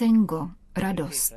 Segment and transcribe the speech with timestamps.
[0.00, 1.34] esengo, radost.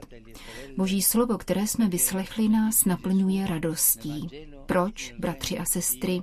[0.78, 4.30] Boží slovo, které jsme vyslechli, nás naplňuje radostí.
[4.66, 6.22] Proč, bratři a sestry?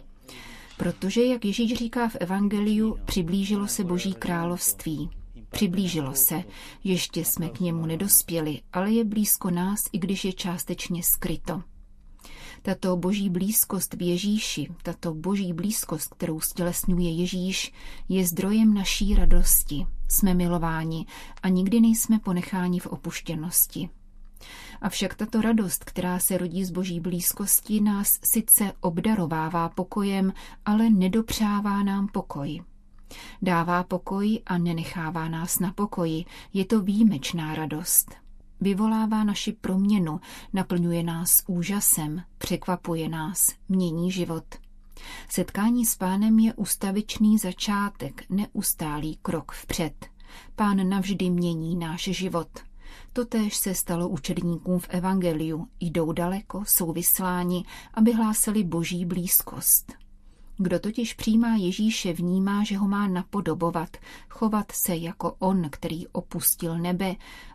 [0.77, 5.11] Protože, jak Ježíš říká v Evangeliu, přiblížilo se Boží království.
[5.51, 6.45] Přiblížilo se,
[6.85, 11.63] ještě jsme k němu nedospěli, ale je blízko nás, i když je částečně skryto.
[12.63, 17.73] Tato boží blízkost v Ježíši, tato boží blízkost, kterou stělesňuje Ježíš,
[18.09, 19.87] je zdrojem naší radosti.
[20.09, 21.07] Jsme milováni
[21.43, 23.89] a nikdy nejsme ponecháni v opuštěnosti.
[24.81, 30.33] Avšak tato radost, která se rodí z boží blízkosti, nás sice obdarovává pokojem,
[30.65, 32.63] ale nedopřává nám pokoj.
[33.43, 36.25] Dává pokoj a nenechává nás na pokoji.
[36.53, 38.20] Je to výjimečná radost.
[38.61, 40.21] Vyvolává naši proměnu,
[40.53, 44.45] naplňuje nás úžasem, překvapuje nás, mění život.
[45.29, 50.07] Setkání s pánem je ustavičný začátek, neustálý krok vpřed.
[50.57, 52.49] Pán navždy mění náš život.
[53.13, 55.69] Totéž se stalo učedníkům v Evangeliu.
[55.81, 59.93] Jdou daleko, jsou vysláni, aby hlásali boží blízkost.
[60.63, 63.97] Kdo totiž přijímá Ježíše, vnímá, že ho má napodobovat,
[64.29, 67.15] chovat se jako on, který opustil nebe,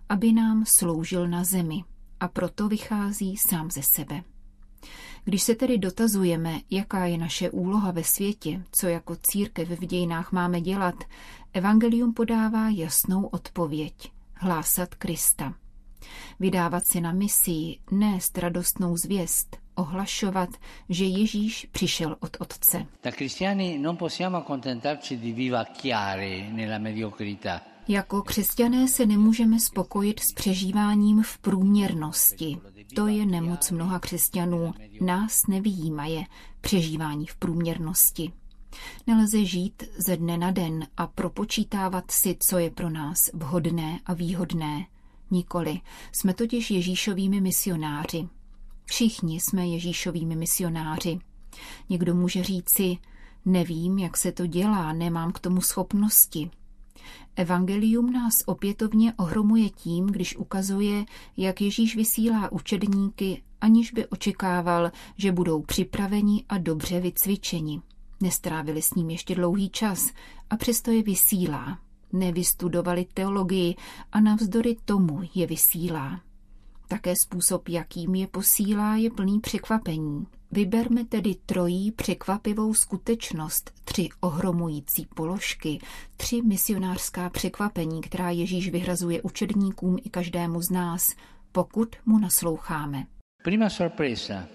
[0.09, 1.84] aby nám sloužil na zemi.
[2.20, 4.23] A proto vychází sám ze sebe.
[5.23, 10.31] Když se tedy dotazujeme, jaká je naše úloha ve světě, co jako církev v dějinách
[10.31, 10.95] máme dělat,
[11.53, 14.11] Evangelium podává jasnou odpověď.
[14.33, 15.53] Hlásat Krista.
[16.39, 20.50] Vydávat si na misii, nést radostnou zvěst, ohlašovat,
[20.89, 22.86] že Ježíš přišel od Otce.
[27.88, 32.58] Jako křesťané se nemůžeme spokojit s přežíváním v průměrnosti.
[32.95, 34.73] To je nemoc mnoha křesťanů.
[35.02, 36.23] Nás nevyjímaje
[36.61, 38.32] přežívání v průměrnosti.
[39.08, 44.14] Nelze žít ze dne na den a propočítávat si, co je pro nás vhodné a
[44.14, 44.86] výhodné.
[45.32, 45.82] Nikoli.
[46.11, 48.27] Jsme totiž Ježíšovými misionáři.
[48.86, 51.20] Všichni jsme Ježíšovými misionáři.
[51.89, 52.98] Někdo může říci,
[53.45, 56.52] nevím, jak se to dělá, nemám k tomu schopnosti.
[57.35, 61.05] Evangelium nás opětovně ohromuje tím, když ukazuje,
[61.37, 67.81] jak Ježíš vysílá učedníky, aniž by očekával, že budou připraveni a dobře vycvičeni.
[68.21, 70.09] Nestrávili s ním ještě dlouhý čas
[70.49, 71.79] a přesto je vysílá.
[72.13, 73.75] Nevystudovali teologii
[74.11, 76.21] a navzdory tomu je vysílá.
[76.87, 80.25] Také způsob, jakým je posílá, je plný překvapení.
[80.52, 85.80] Vyberme tedy trojí překvapivou skutečnost, tři ohromující položky,
[86.17, 91.16] tři misionářská překvapení, která Ježíš vyhrazuje učedníkům i každému z nás,
[91.52, 93.04] pokud mu nasloucháme.
[93.44, 94.48] Prima sorpresa.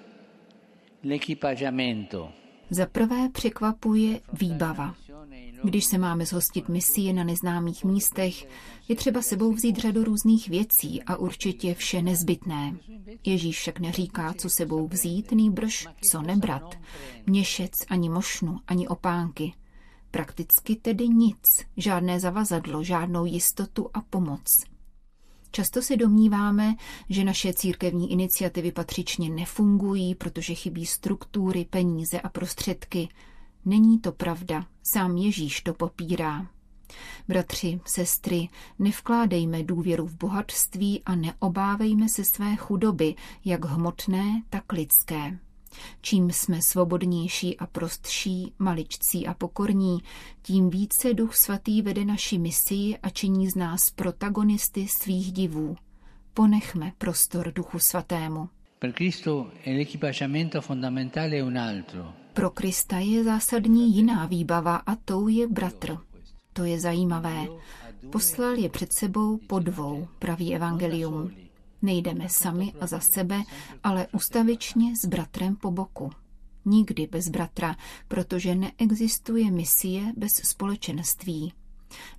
[1.04, 2.32] L'equipaggiamento.
[2.70, 4.94] Za prvé překvapuje výbava.
[5.64, 8.48] Když se máme zhostit misie na neznámých místech,
[8.88, 12.76] je třeba sebou vzít řadu různých věcí a určitě vše nezbytné.
[13.26, 16.78] Ježíš však neříká, co sebou vzít, nýbrž co nebrat.
[17.26, 19.52] Měšec, ani mošnu, ani opánky.
[20.10, 24.64] Prakticky tedy nic, žádné zavazadlo, žádnou jistotu a pomoc.
[25.50, 26.74] Často si domníváme,
[27.08, 33.08] že naše církevní iniciativy patřičně nefungují, protože chybí struktury, peníze a prostředky–
[33.64, 36.46] Není to pravda, sám Ježíš to popírá.
[37.28, 38.48] Bratři, sestry,
[38.78, 45.38] nevkládejme důvěru v bohatství a neobávejme se své chudoby, jak hmotné, tak lidské.
[46.00, 49.98] Čím jsme svobodnější a prostší, maličcí a pokorní,
[50.42, 55.76] tím více Duch Svatý vede naši misii a činí z nás protagonisty svých divů.
[56.34, 58.48] Ponechme prostor Duchu Svatému.
[61.56, 62.14] Altro.
[62.32, 65.98] Pro Krista je zásadní jiná výbava a tou je bratr.
[66.52, 67.46] To je zajímavé.
[68.12, 71.30] Poslal je před sebou po dvou, praví evangelium.
[71.82, 73.42] Nejdeme sami a za sebe,
[73.82, 76.10] ale ustavičně s bratrem po boku.
[76.64, 77.76] Nikdy bez bratra,
[78.08, 81.52] protože neexistuje misie bez společenství.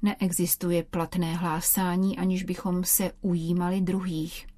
[0.02, 4.51] Neexistuje platné hlásání, aniž bychom se ujímali druhých.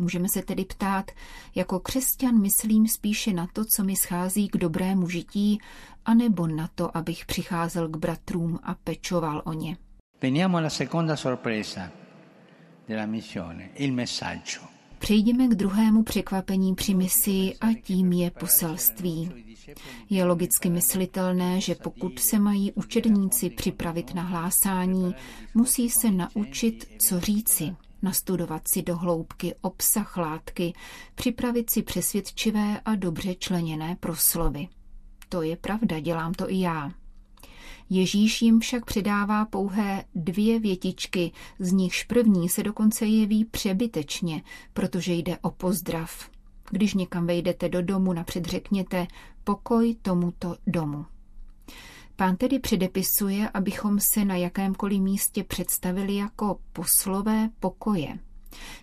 [0.00, 1.10] Můžeme se tedy ptát,
[1.54, 5.60] jako křesťan myslím spíše na to, co mi schází k dobrému žití,
[6.04, 9.76] anebo na to, abych přicházel k bratrům a pečoval o ně.
[10.22, 11.90] Veniamo alla seconda sorpresa
[12.88, 14.62] della missione, il messaggio.
[14.98, 19.30] Přejdeme k druhému překvapení při misi a tím je poselství.
[20.10, 25.14] Je logicky myslitelné, že pokud se mají učedníci připravit na hlásání,
[25.54, 30.72] musí se naučit, co říci, nastudovat si do hloubky obsah látky,
[31.14, 34.68] připravit si přesvědčivé a dobře členěné proslovy.
[35.28, 36.90] To je pravda, dělám to i já.
[37.90, 44.42] Ježíš jim však přidává pouhé dvě větičky, z nichž první se dokonce jeví přebytečně,
[44.72, 46.30] protože jde o pozdrav.
[46.70, 49.06] Když někam vejdete do domu, napřed řekněte
[49.44, 51.06] pokoj tomuto domu.
[52.20, 58.18] Pán tedy předepisuje, abychom se na jakémkoliv místě představili jako poslové pokoje.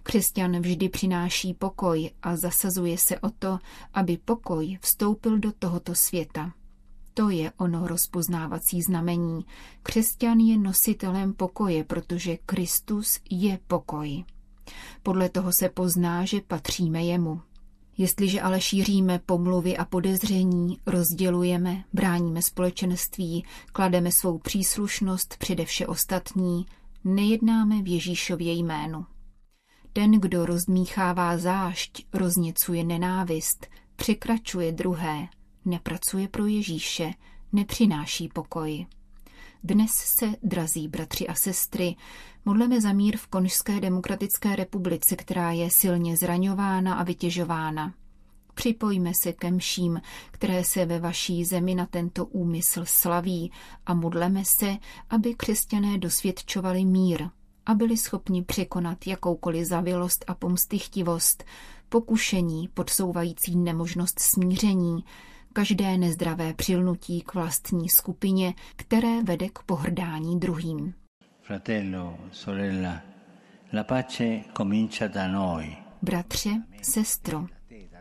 [0.04, 3.60] Křesťan vždy přináší pokoj a zasazuje se o to,
[3.94, 6.54] aby pokoj vstoupil do tohoto světa.
[7.14, 9.46] To je ono rozpoznávací znamení.
[9.84, 14.24] Křesťan je nositelem pokoje, protože Kristus je pokoj.
[15.04, 17.42] Podle toho se pozná, že patříme jemu.
[17.98, 26.66] Jestliže ale šíříme pomluvy a podezření, rozdělujeme, bráníme společenství, klademe svou příslušnost přede vše ostatní,
[27.04, 29.06] nejednáme v Ježíšově jménu.
[29.94, 35.28] Ten, kdo rozmíchává zášť, rozněcuje nenávist, překračuje druhé,
[35.66, 37.12] nepracuje pro Ježíše,
[37.54, 38.86] nepřináší pokoj.
[39.70, 41.96] Dnes se, drazí bratři a sestry,
[42.46, 47.94] modleme za mír v Konžské demokratické republice, která je silně zraňována a vytěžována.
[48.54, 53.52] Připojme se ke mším, které se ve vaší zemi na tento úmysl slaví
[53.86, 54.78] a modleme se,
[55.10, 57.30] aby křesťané dosvědčovali mír
[57.66, 61.44] a byli schopni překonat jakoukoliv zavilost a pomstychtivost,
[61.90, 65.04] pokušení podsouvající nemožnost smíření,
[65.58, 70.94] každé nezdravé přilnutí k vlastní skupině, které vede k pohrdání druhým.
[71.42, 73.02] Fratello, sorella,
[73.74, 75.78] la pace comincia da noi.
[76.02, 77.46] Bratře, sestro,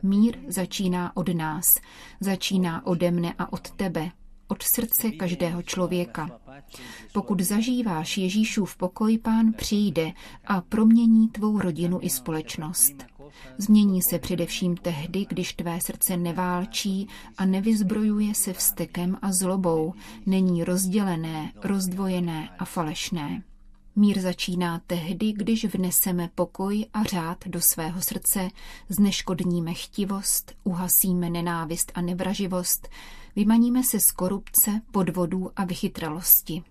[0.03, 1.65] mír začíná od nás,
[2.21, 4.11] začíná ode mne a od tebe,
[4.49, 6.41] od srdce každého člověka.
[7.13, 10.13] Pokud zažíváš Ježíšův pokoj, pán přijde
[10.47, 13.16] a promění tvou rodinu i společnost.
[13.59, 19.95] Změní se především tehdy, když tvé srdce neválčí a nevyzbrojuje se vztekem a zlobou,
[20.27, 23.43] není rozdělené, rozdvojené a falešné.
[23.97, 28.49] Mír začíná tehdy, když vneseme pokoj a řád do svého srdce,
[28.89, 32.89] zneškodníme chtivost, uhasíme nenávist a nevraživost,
[33.37, 36.63] vymaníme se z korupce, podvodů a vychytralosti.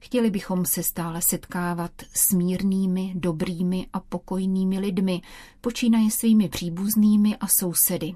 [0.00, 5.22] Chtěli bychom se stále setkávat s mírnými, dobrými a pokojnými lidmi,
[5.60, 8.14] počínaje svými příbuznými a sousedy.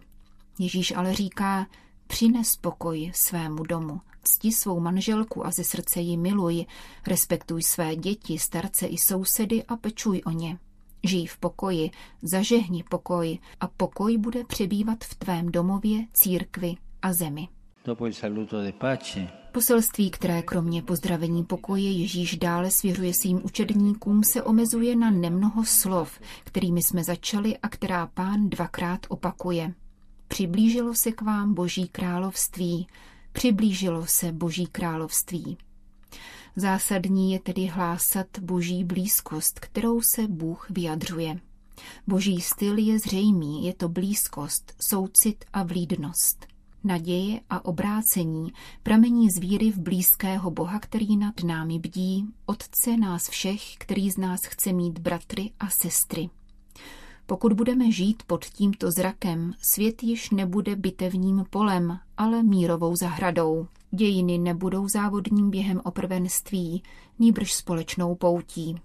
[0.59, 1.67] Ježíš ale říká,
[2.07, 6.67] přines pokoj svému domu, cti svou manželku a ze srdce ji miluj,
[7.07, 10.59] respektuj své děti, starce i sousedy a pečuj o ně.
[11.05, 11.91] Žij v pokoji,
[12.23, 17.49] zažehni pokoj a pokoj bude přebývat v tvém domově, církvi a zemi.
[19.53, 26.21] Poselství, které kromě pozdravení pokoje Ježíš dále svěřuje svým učedníkům, se omezuje na nemnoho slov,
[26.45, 29.75] kterými jsme začali a která pán dvakrát opakuje.
[30.29, 32.87] Přiblížilo se k vám Boží království,
[33.33, 35.59] přiblížilo se Boží království.
[36.57, 41.41] Zásadní je tedy hlásat Boží blízkost, kterou se Bůh vyjadřuje.
[42.07, 46.52] Boží styl je zřejmý, je to blízkost, soucit a vlídnost.
[46.85, 48.53] Naděje a obrácení
[48.83, 54.17] pramení z víry v blízkého Boha, který nad námi bdí, Otce nás všech, který z
[54.17, 56.31] nás chce mít bratry a sestry.
[57.27, 63.67] Pokud budeme žít pod tímto zrakem, svět již nebude bitevním polem, ale mírovou zahradou.
[63.91, 66.83] Dějiny nebudou závodním během o prvenství,
[67.19, 68.77] nýbrž společnou poutí.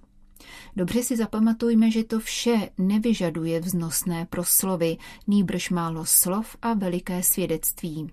[0.75, 8.12] Dobře si zapamatujme, že to vše nevyžaduje vznosné proslovy, nýbrž málo slov a veliké svědectví.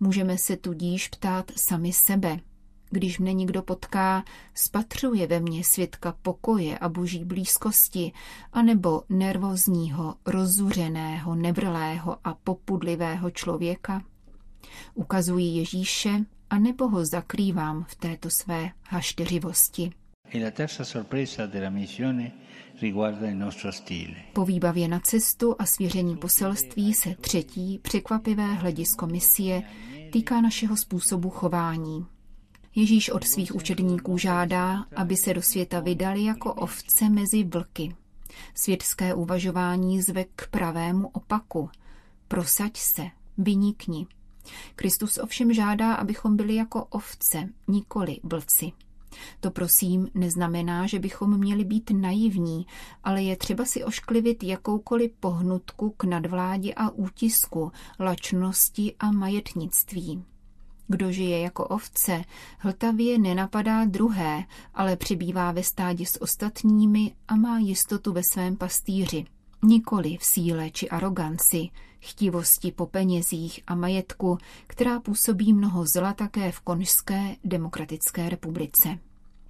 [0.00, 2.40] Můžeme se tudíž ptát sami sebe.
[2.90, 4.24] Když mne někdo potká,
[4.54, 8.12] spatřuje ve mně svědka pokoje a boží blízkosti,
[8.52, 14.02] anebo nervózního, rozuřeného, nevrlého a popudlivého člověka?
[14.94, 19.92] Ukazuji Ježíše, a nebo ho zakrývám v této své hašteřivosti.
[24.32, 29.62] Po výbavě na cestu a svěření poselství se třetí překvapivé hledisko misie
[30.12, 32.06] týká našeho způsobu chování.
[32.74, 37.94] Ježíš od svých učedníků žádá, aby se do světa vydali jako ovce mezi vlky.
[38.54, 41.70] Světské uvažování zve k pravému opaku.
[42.28, 43.02] Prosaď se,
[43.38, 44.06] vynikni.
[44.76, 48.72] Kristus ovšem žádá, abychom byli jako ovce, nikoli vlci.
[49.40, 52.66] To prosím neznamená, že bychom měli být naivní,
[53.04, 60.24] ale je třeba si ošklivit jakoukoliv pohnutku k nadvládě a útisku, lačnosti a majetnictví.
[60.88, 62.24] Kdo žije jako ovce,
[62.58, 69.24] hltavě nenapadá druhé, ale přibývá ve stádě s ostatními a má jistotu ve svém pastýři.
[69.62, 71.68] Nikoli v síle či aroganci,
[72.00, 78.98] chtivosti po penězích a majetku, která působí mnoho zla také v Konžské demokratické republice.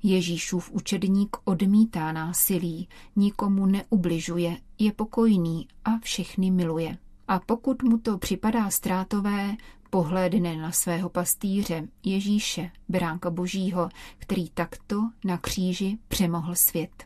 [0.02, 6.98] Ježíšův učedník odmítá násilí, nikomu neubližuje, je pokojný a všechny miluje.
[7.28, 9.56] A pokud mu to připadá ztrátové,
[9.90, 13.88] pohlédne na svého pastýře Ježíše, beránka božího,
[14.18, 17.04] který takto na kříži přemohl svět.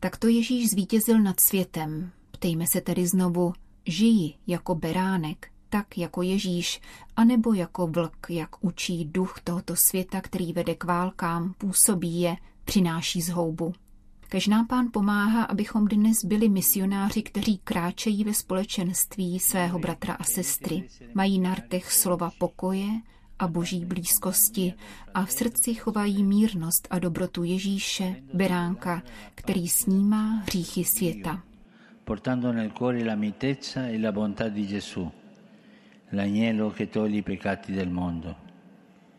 [0.00, 2.10] Takto Ježíš zvítězil nad světem.
[2.30, 3.52] Ptejme se tedy znovu,
[3.86, 6.80] žiji jako beránek, tak jako Ježíš,
[7.16, 13.22] anebo jako vlk, jak učí duch tohoto světa, který vede k válkám, působí je, přináší
[13.22, 13.72] zhoubu.
[14.28, 20.24] Kež nám pán pomáhá, abychom dnes byli misionáři, kteří kráčejí ve společenství svého bratra a
[20.24, 20.88] sestry.
[21.14, 22.88] Mají na rtech slova pokoje
[23.38, 24.74] a boží blízkosti
[25.14, 29.02] a v srdci chovají mírnost a dobrotu Ježíše, beránka,
[29.34, 31.42] který snímá hříchy světa.
[32.04, 35.08] Portando nel cuore la mitezza e la bontà di Gesù,
[36.08, 38.51] l'agnello che toglie i peccati del mondo.